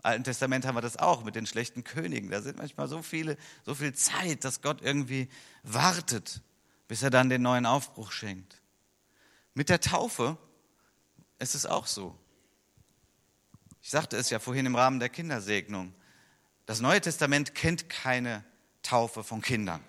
[0.04, 2.30] Alten Testament haben wir das auch mit den schlechten Königen.
[2.30, 5.28] Da sind manchmal so viele, so viel Zeit, dass Gott irgendwie
[5.64, 6.42] wartet,
[6.88, 8.62] bis er dann den neuen Aufbruch schenkt.
[9.54, 10.38] Mit der Taufe
[11.40, 12.18] ist es auch so.
[13.82, 15.94] Ich sagte es ja vorhin im Rahmen der Kindersegnung.
[16.66, 18.44] Das Neue Testament kennt keine
[18.84, 19.84] Taufe von Kindern.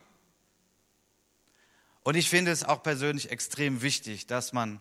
[2.02, 4.80] Und ich finde es auch persönlich extrem wichtig, dass man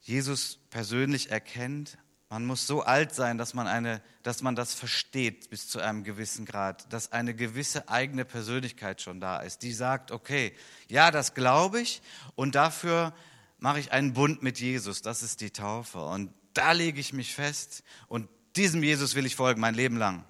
[0.00, 1.98] Jesus persönlich erkennt
[2.30, 6.04] man muss so alt sein, dass man, eine, dass man das versteht bis zu einem
[6.04, 10.54] gewissen Grad, dass eine gewisse eigene Persönlichkeit schon da ist, die sagt, okay,
[10.88, 12.02] ja, das glaube ich
[12.34, 13.14] und dafür
[13.58, 17.34] mache ich einen Bund mit Jesus, das ist die Taufe und da lege ich mich
[17.34, 20.24] fest und diesem Jesus will ich folgen mein Leben lang.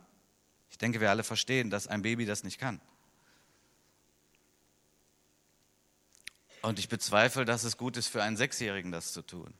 [0.71, 2.81] Ich denke, wir alle verstehen, dass ein Baby das nicht kann.
[6.63, 9.55] Und ich bezweifle, dass es gut ist für einen Sechsjährigen, das zu tun.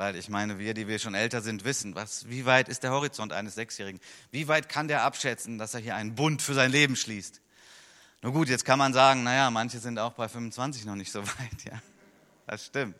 [0.00, 2.90] Weil ich meine, wir, die wir schon älter sind, wissen, was, wie weit ist der
[2.90, 4.00] Horizont eines Sechsjährigen?
[4.30, 7.42] Wie weit kann der abschätzen, dass er hier einen Bund für sein Leben schließt?
[8.22, 11.22] Nur gut, jetzt kann man sagen, naja, manche sind auch bei 25 noch nicht so
[11.38, 11.82] weit, ja.
[12.46, 12.94] Das stimmt.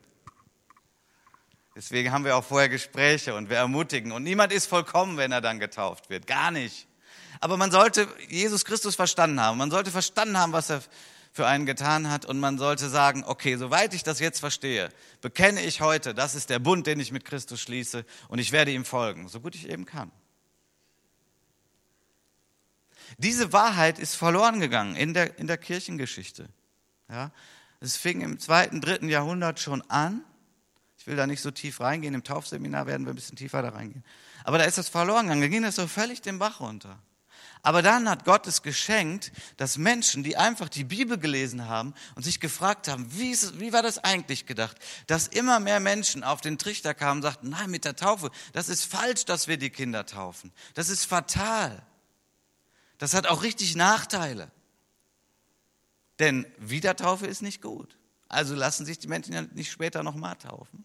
[1.74, 4.12] Deswegen haben wir auch vorher Gespräche und wir ermutigen.
[4.12, 6.26] Und niemand ist vollkommen, wenn er dann getauft wird.
[6.26, 6.86] Gar nicht.
[7.40, 9.56] Aber man sollte Jesus Christus verstanden haben.
[9.56, 10.82] Man sollte verstanden haben, was er
[11.32, 12.24] für einen getan hat.
[12.24, 14.90] Und man sollte sagen, okay, soweit ich das jetzt verstehe,
[15.20, 18.72] bekenne ich heute, das ist der Bund, den ich mit Christus schließe und ich werde
[18.72, 20.10] ihm folgen, so gut ich eben kann.
[23.18, 26.48] Diese Wahrheit ist verloren gegangen in der, in der Kirchengeschichte.
[27.08, 27.32] Ja,
[27.80, 30.22] es fing im zweiten, dritten Jahrhundert schon an.
[30.98, 32.14] Ich will da nicht so tief reingehen.
[32.14, 34.04] Im Taufseminar werden wir ein bisschen tiefer da reingehen.
[34.44, 35.40] Aber da ist das verloren gegangen.
[35.40, 36.98] Da ging das so völlig den Bach runter.
[37.62, 42.22] Aber dann hat Gott es geschenkt, dass Menschen, die einfach die Bibel gelesen haben und
[42.22, 46.40] sich gefragt haben, wie, ist, wie war das eigentlich gedacht, dass immer mehr Menschen auf
[46.40, 49.70] den Trichter kamen und sagten, nein, mit der Taufe, das ist falsch, dass wir die
[49.70, 50.52] Kinder taufen.
[50.74, 51.82] Das ist fatal.
[52.96, 54.50] Das hat auch richtig Nachteile.
[56.18, 57.96] Denn Wiedertaufe ist nicht gut.
[58.28, 60.84] Also lassen sich die Menschen ja nicht später nochmal taufen.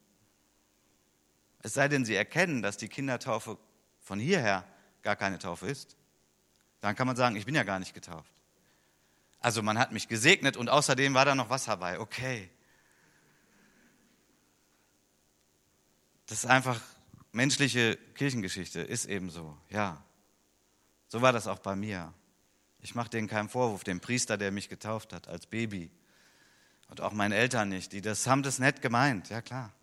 [1.62, 3.58] Es sei denn, sie erkennen, dass die Kindertaufe
[4.02, 4.66] von hierher
[5.04, 5.96] gar keine Taufe ist.
[6.86, 8.32] Dann kann man sagen, ich bin ja gar nicht getauft.
[9.40, 12.00] Also man hat mich gesegnet und außerdem war da noch Wasser bei.
[12.00, 12.48] Okay.
[16.28, 16.80] Das ist einfach
[17.32, 20.00] menschliche Kirchengeschichte, ist eben so, ja.
[21.08, 22.14] So war das auch bei mir.
[22.82, 25.90] Ich mache denen keinen Vorwurf, dem Priester, der mich getauft hat als Baby.
[26.90, 27.94] Und auch meinen Eltern nicht.
[27.94, 29.74] Die das haben das nett gemeint, ja klar.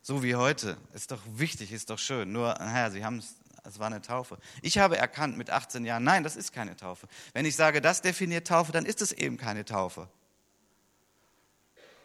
[0.00, 0.78] So wie heute.
[0.94, 2.32] Ist doch wichtig, ist doch schön.
[2.32, 4.38] Nur, naja, sie haben es es war eine Taufe.
[4.60, 7.06] Ich habe erkannt mit 18 Jahren, nein, das ist keine Taufe.
[7.32, 10.08] Wenn ich sage, das definiert Taufe, dann ist es eben keine Taufe.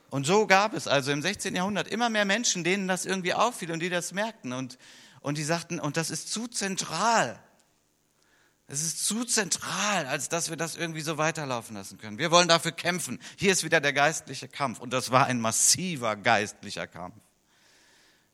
[0.09, 1.55] Und so gab es also im 16.
[1.55, 4.77] Jahrhundert immer mehr Menschen, denen das irgendwie auffiel und die das merkten und,
[5.21, 7.39] und die sagten, und das ist zu zentral.
[8.67, 12.17] Es ist zu zentral, als dass wir das irgendwie so weiterlaufen lassen können.
[12.17, 13.19] Wir wollen dafür kämpfen.
[13.37, 14.79] Hier ist wieder der geistliche Kampf.
[14.79, 17.15] Und das war ein massiver geistlicher Kampf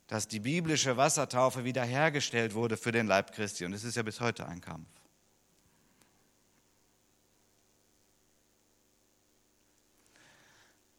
[0.07, 3.65] dass die biblische Wassertaufe wiederhergestellt wurde für den Leib Christi.
[3.65, 4.87] Und es ist ja bis heute ein Kampf.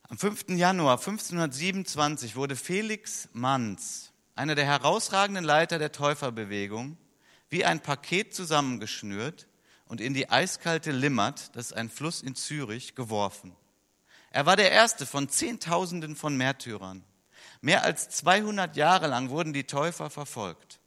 [0.08, 0.50] Am 5.
[0.50, 6.96] Januar 1527 wurde Felix Manz, einer der herausragenden Leiter der Täuferbewegung,
[7.50, 9.48] wie ein Paket zusammengeschnürt
[9.86, 13.56] und in die eiskalte Limmert, das ist ein Fluss in Zürich, geworfen.
[14.30, 17.04] Er war der erste von Zehntausenden von Märtyrern.
[17.64, 20.80] Mehr als 200 Jahre lang wurden die Täufer verfolgt.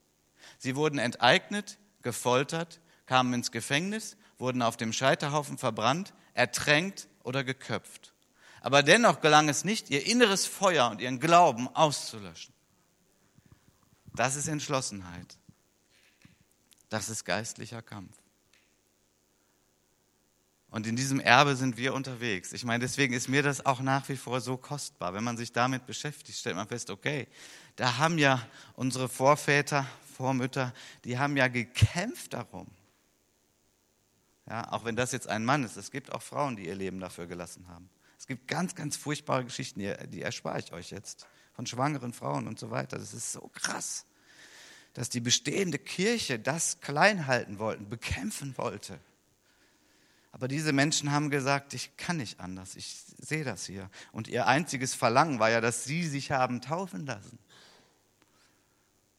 [0.60, 8.14] Sie wurden enteignet, gefoltert, kamen ins Gefängnis, wurden auf dem Scheiterhaufen verbrannt, ertränkt oder geköpft.
[8.62, 12.54] Aber dennoch gelang es nicht, ihr inneres Feuer und ihren Glauben auszulöschen.
[14.14, 15.40] Das ist Entschlossenheit.
[16.90, 18.16] Das ist geistlicher Kampf.
[20.70, 22.52] Und in diesem Erbe sind wir unterwegs.
[22.52, 25.14] Ich meine, deswegen ist mir das auch nach wie vor so kostbar.
[25.14, 27.28] Wenn man sich damit beschäftigt, stellt man fest, okay,
[27.78, 30.74] da haben ja unsere Vorväter, Vormütter,
[31.06, 32.68] die haben ja gekämpft darum.
[34.50, 37.00] Ja, auch wenn das jetzt ein Mann ist, es gibt auch Frauen, die ihr Leben
[37.00, 37.90] dafür gelassen haben.
[38.18, 42.48] Es gibt ganz, ganz furchtbare Geschichten, die, die erspare ich euch jetzt, von schwangeren Frauen
[42.48, 42.98] und so weiter.
[42.98, 44.06] Das ist so krass,
[44.94, 49.00] dass die bestehende Kirche das klein halten wollten, bekämpfen wollte.
[50.32, 53.90] Aber diese Menschen haben gesagt, ich kann nicht anders, ich sehe das hier.
[54.12, 57.40] Und ihr einziges Verlangen war ja, dass sie sich haben taufen lassen.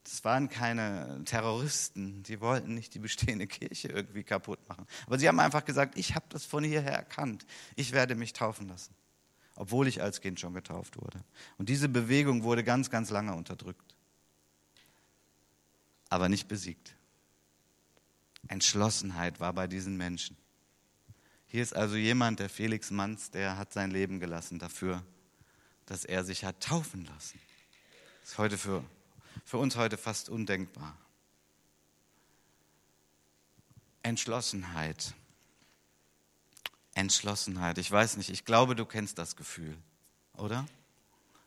[0.05, 4.87] Das waren keine Terroristen, die wollten nicht die bestehende Kirche irgendwie kaputt machen.
[5.07, 7.45] Aber sie haben einfach gesagt, ich habe das von hierher erkannt,
[7.77, 8.95] ich werde mich taufen lassen,
[9.55, 11.23] obwohl ich als Kind schon getauft wurde.
[11.59, 13.97] Und diese Bewegung wurde ganz, ganz lange unterdrückt,
[16.09, 16.95] aber nicht besiegt.
[18.47, 20.39] Entschlossenheit war bei diesen Menschen.
[21.51, 25.03] Hier ist also jemand, der Felix Manz, der hat sein Leben gelassen dafür,
[25.87, 27.41] dass er sich hat taufen lassen.
[28.21, 28.85] Das ist heute für,
[29.47, 30.95] für uns heute fast undenkbar.
[34.03, 35.15] Entschlossenheit.
[36.93, 37.79] Entschlossenheit.
[37.79, 39.75] Ich weiß nicht, ich glaube, du kennst das Gefühl,
[40.35, 40.67] oder?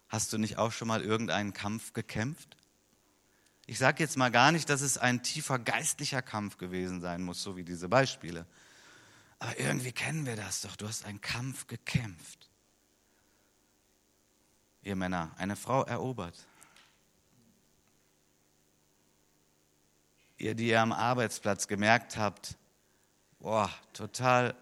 [0.09, 2.57] Hast du nicht auch schon mal irgendeinen Kampf gekämpft?
[3.67, 7.43] Ich sage jetzt mal gar nicht, dass es ein tiefer geistlicher Kampf gewesen sein muss,
[7.43, 8.47] so wie diese Beispiele.
[9.41, 10.75] Aber irgendwie kennen wir das doch.
[10.75, 12.47] Du hast einen Kampf gekämpft.
[14.83, 16.47] Ihr Männer, eine Frau erobert.
[20.37, 22.55] Ihr, die ihr am Arbeitsplatz gemerkt habt,
[23.39, 24.55] boah, total,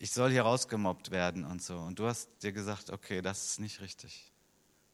[0.00, 1.78] ich soll hier rausgemobbt werden und so.
[1.78, 4.32] Und du hast dir gesagt, okay, das ist nicht richtig.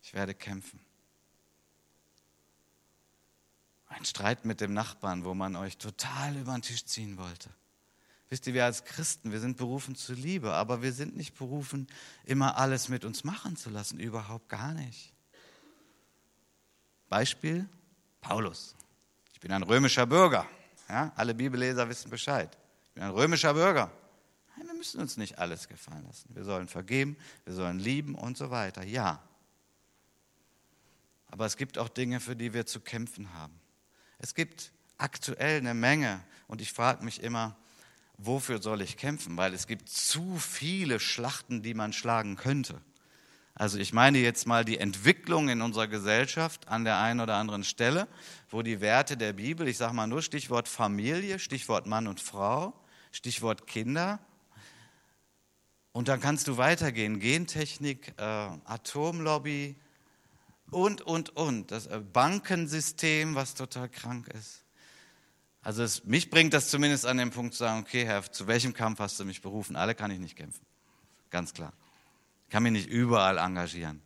[0.02, 0.80] Ich werde kämpfen.
[3.86, 7.48] Ein Streit mit dem Nachbarn, wo man euch total über den Tisch ziehen wollte.
[8.28, 11.86] Wisst ihr, wir als Christen, wir sind berufen zur Liebe, aber wir sind nicht berufen,
[12.24, 15.12] immer alles mit uns machen zu lassen, überhaupt gar nicht.
[17.08, 17.68] Beispiel
[18.20, 18.74] Paulus.
[19.32, 20.46] Ich bin ein römischer Bürger.
[20.88, 22.56] Ja, alle Bibelleser wissen Bescheid.
[22.84, 23.90] Ich bin ein römischer Bürger.
[24.56, 26.34] Nein, wir müssen uns nicht alles gefallen lassen.
[26.34, 28.82] Wir sollen vergeben, wir sollen lieben und so weiter.
[28.82, 29.22] Ja.
[31.28, 33.60] Aber es gibt auch Dinge, für die wir zu kämpfen haben.
[34.18, 37.56] Es gibt aktuell eine Menge und ich frage mich immer,
[38.18, 39.36] wofür soll ich kämpfen?
[39.36, 42.80] Weil es gibt zu viele Schlachten, die man schlagen könnte.
[43.58, 47.64] Also ich meine jetzt mal die Entwicklung in unserer Gesellschaft an der einen oder anderen
[47.64, 48.06] Stelle,
[48.50, 52.74] wo die Werte der Bibel, ich sage mal nur Stichwort Familie, Stichwort Mann und Frau,
[53.12, 54.18] Stichwort Kinder.
[55.92, 59.76] Und dann kannst du weitergehen, Gentechnik, äh, Atomlobby
[60.70, 61.70] und, und, und.
[61.70, 64.65] Das äh, Bankensystem, was total krank ist.
[65.66, 68.72] Also es, mich bringt das zumindest an den Punkt zu sagen, okay, Herr, zu welchem
[68.72, 69.74] Kampf hast du mich berufen?
[69.74, 70.64] Alle kann ich nicht kämpfen.
[71.28, 71.72] Ganz klar.
[72.44, 74.00] Ich kann mich nicht überall engagieren.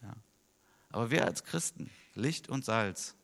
[0.00, 0.14] Ja.
[0.88, 3.14] Aber wir als Christen, Licht und Salz,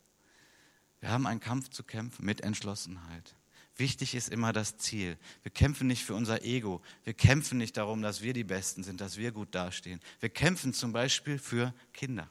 [1.00, 3.34] wir haben einen Kampf zu kämpfen mit Entschlossenheit.
[3.76, 5.16] Wichtig ist immer das Ziel.
[5.42, 6.82] Wir kämpfen nicht für unser Ego.
[7.04, 10.00] Wir kämpfen nicht darum, dass wir die Besten sind, dass wir gut dastehen.
[10.20, 12.28] Wir kämpfen zum Beispiel für Kinder.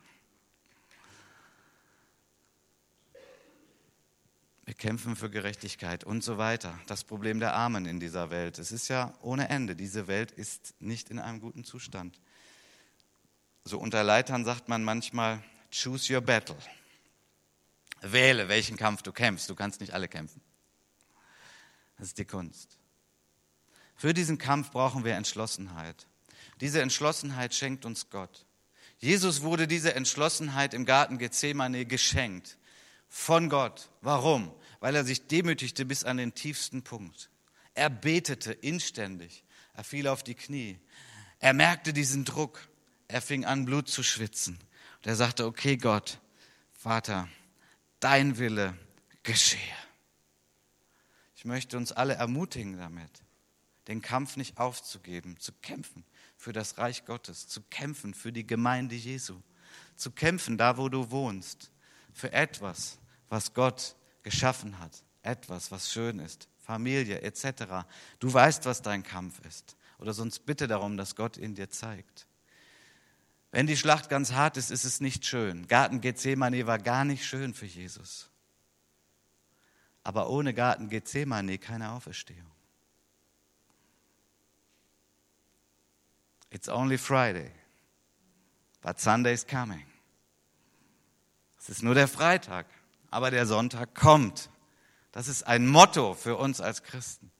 [4.77, 6.79] Kämpfen für Gerechtigkeit und so weiter.
[6.87, 8.59] Das Problem der Armen in dieser Welt.
[8.59, 9.75] Es ist ja ohne Ende.
[9.75, 12.19] Diese Welt ist nicht in einem guten Zustand.
[13.63, 16.57] So unter Leitern sagt man manchmal, choose your battle.
[18.01, 19.49] Wähle, welchen Kampf du kämpfst.
[19.49, 20.41] Du kannst nicht alle kämpfen.
[21.97, 22.77] Das ist die Kunst.
[23.95, 26.05] Für diesen Kampf brauchen wir Entschlossenheit.
[26.61, 28.45] Diese Entschlossenheit schenkt uns Gott.
[28.99, 32.57] Jesus wurde diese Entschlossenheit im Garten Gethsemane geschenkt
[33.09, 33.89] von Gott.
[34.01, 34.51] Warum?
[34.79, 37.29] Weil er sich demütigte bis an den tiefsten Punkt.
[37.73, 39.43] Er betete inständig.
[39.73, 40.79] Er fiel auf die Knie.
[41.39, 42.67] Er merkte diesen Druck.
[43.07, 44.57] Er fing an, Blut zu schwitzen.
[44.97, 46.19] Und er sagte, okay Gott,
[46.73, 47.29] Vater,
[47.99, 48.77] dein Wille
[49.23, 49.59] geschehe.
[51.35, 53.11] Ich möchte uns alle ermutigen damit,
[53.87, 56.03] den Kampf nicht aufzugeben, zu kämpfen
[56.35, 59.39] für das Reich Gottes, zu kämpfen für die Gemeinde Jesu,
[59.95, 61.71] zu kämpfen da, wo du wohnst,
[62.13, 62.97] für etwas,
[63.29, 63.95] was Gott
[64.27, 64.91] geschaffen hat.
[65.21, 66.49] Etwas, was schön ist.
[66.59, 67.85] Familie etc.
[68.19, 69.77] Du weißt, was dein Kampf ist.
[69.99, 72.27] Oder sonst bitte darum, dass Gott ihn dir zeigt.
[73.51, 75.67] Wenn die Schlacht ganz hart ist, ist es nicht schön.
[75.67, 78.29] Garten Gethsemane war gar nicht schön für Jesus.
[80.03, 82.51] Aber ohne Garten Gethsemane keine Auferstehung.
[86.49, 87.51] It's only Friday,
[88.81, 89.85] but Sunday is coming.
[91.57, 92.65] Es ist nur der Freitag,
[93.17, 94.51] aber der Sonntag kommt.
[95.11, 97.31] Das ist ein Motto für uns als Christen,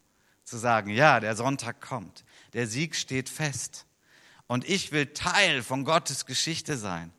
[0.43, 3.85] zu sagen, ja, der Sonntag kommt, der Sieg steht fest.
[4.47, 7.13] Und ich will Teil von Gottes Geschichte sein.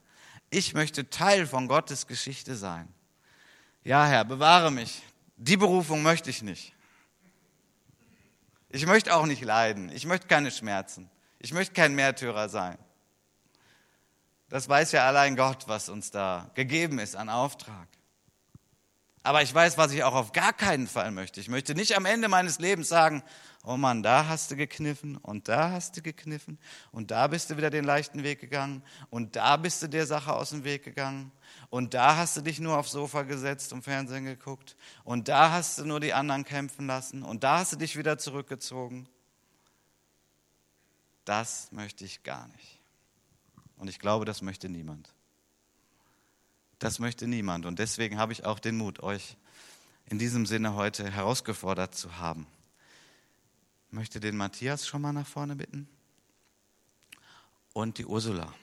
[0.51, 2.93] Ich möchte Teil von Gottes Geschichte sein.
[3.85, 5.03] Ja, Herr, bewahre mich.
[5.37, 6.73] Die Berufung möchte ich nicht.
[8.71, 9.89] Ich möchte auch nicht leiden.
[9.93, 11.09] Ich möchte keine Schmerzen.
[11.39, 12.77] Ich möchte kein Märtyrer sein.
[14.49, 17.87] Das weiß ja allein Gott, was uns da gegeben ist an Auftrag.
[19.23, 21.41] Aber ich weiß, was ich auch auf gar keinen Fall möchte.
[21.41, 23.23] Ich möchte nicht am Ende meines Lebens sagen,
[23.65, 26.59] oh Mann, da hast du gekniffen und da hast du gekniffen
[26.93, 30.33] und da bist du wieder den leichten Weg gegangen und da bist du der Sache
[30.33, 31.33] aus dem Weg gegangen
[31.69, 35.79] und da hast du dich nur aufs Sofa gesetzt und Fernsehen geguckt und da hast
[35.79, 39.09] du nur die anderen kämpfen lassen und da hast du dich wieder zurückgezogen.
[41.25, 42.81] Das möchte ich gar nicht.
[43.77, 45.13] Und ich glaube, das möchte niemand.
[46.79, 47.67] Das möchte niemand.
[47.67, 49.37] Und deswegen habe ich auch den Mut, euch
[50.07, 52.47] in diesem Sinne heute herausgefordert zu haben.
[53.89, 55.89] Ich möchte den Matthias schon mal nach vorne bitten
[57.73, 58.55] und die Ursula.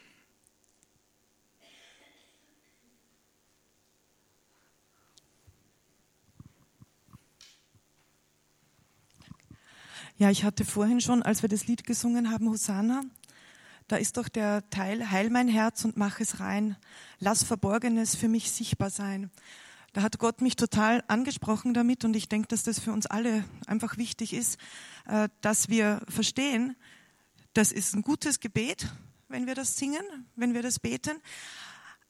[10.18, 13.04] Ja, ich hatte vorhin schon, als wir das Lied gesungen haben, Hosanna,
[13.88, 16.76] da ist doch der Teil, heil mein Herz und mach es rein,
[17.20, 19.30] lass Verborgenes für mich sichtbar sein.
[19.94, 23.46] Da hat Gott mich total angesprochen damit und ich denke, dass das für uns alle
[23.68, 24.58] einfach wichtig ist,
[25.08, 26.76] äh, dass wir verstehen,
[27.54, 28.88] das ist ein gutes Gebet,
[29.30, 30.04] wenn wir das singen,
[30.36, 31.22] wenn wir das beten.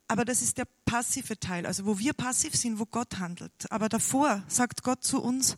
[0.07, 3.71] Aber das ist der passive Teil, also wo wir passiv sind, wo Gott handelt.
[3.71, 5.57] Aber davor sagt Gott zu uns,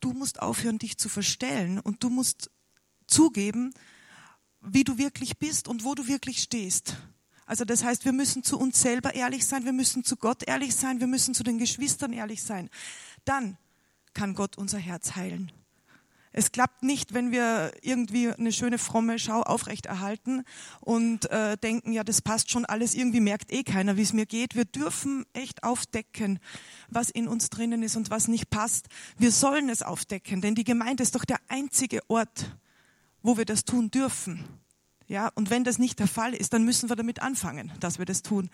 [0.00, 2.50] du musst aufhören, dich zu verstellen und du musst
[3.06, 3.72] zugeben,
[4.60, 6.96] wie du wirklich bist und wo du wirklich stehst.
[7.46, 10.76] Also das heißt, wir müssen zu uns selber ehrlich sein, wir müssen zu Gott ehrlich
[10.76, 12.70] sein, wir müssen zu den Geschwistern ehrlich sein.
[13.24, 13.58] Dann
[14.14, 15.50] kann Gott unser Herz heilen.
[16.32, 20.44] Es klappt nicht, wenn wir irgendwie eine schöne fromme Schau aufrechterhalten
[20.80, 24.26] und äh, denken, ja, das passt schon alles, irgendwie merkt eh keiner, wie es mir
[24.26, 24.54] geht.
[24.54, 26.38] Wir dürfen echt aufdecken,
[26.88, 28.86] was in uns drinnen ist und was nicht passt.
[29.18, 32.56] Wir sollen es aufdecken, denn die Gemeinde ist doch der einzige Ort,
[33.22, 34.44] wo wir das tun dürfen.
[35.10, 38.04] Ja, und wenn das nicht der Fall ist, dann müssen wir damit anfangen, dass wir
[38.04, 38.48] das tun.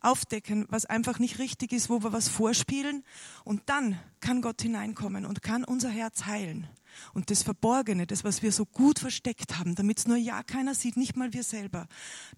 [0.00, 3.04] Aufdecken, was einfach nicht richtig ist, wo wir was vorspielen.
[3.44, 6.66] Und dann kann Gott hineinkommen und kann unser Herz heilen.
[7.12, 10.74] Und das Verborgene, das, was wir so gut versteckt haben, damit es nur ja keiner
[10.74, 11.86] sieht, nicht mal wir selber,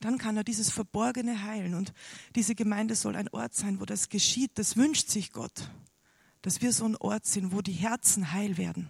[0.01, 1.75] dann kann er dieses Verborgene heilen.
[1.75, 1.93] Und
[2.35, 4.51] diese Gemeinde soll ein Ort sein, wo das geschieht.
[4.57, 5.71] Das wünscht sich Gott,
[6.43, 8.89] dass wir so ein Ort sind, wo die Herzen heil werden.